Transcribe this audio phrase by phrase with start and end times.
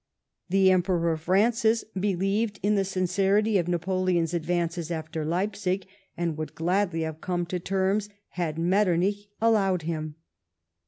[0.49, 5.85] The Emperor Francis believed in the sincerity of Napoleon's advances after Leipsig,
[6.17, 10.15] and would gladly have come to terms, had jNIettornich allowed him.